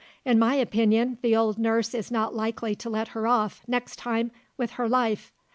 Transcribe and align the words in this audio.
In 0.25 0.39
my 0.39 0.55
opinion, 0.55 1.19
the 1.21 1.35
old 1.35 1.59
nurse 1.59 1.93
is 1.93 2.09
not 2.09 2.33
likely 2.33 2.73
to 2.73 2.89
let 2.89 3.09
her 3.09 3.27
off, 3.27 3.61
next 3.67 3.97
time, 3.97 4.31
with 4.57 4.71
her 4.71 4.89
life. 4.89 5.31